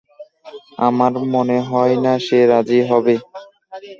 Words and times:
আমার 0.87 1.13
মনে 1.33 1.57
হয় 1.69 1.95
না 2.03 2.13
সে 2.25 2.39
রাজি 2.51 2.79
হবে। 2.89 3.15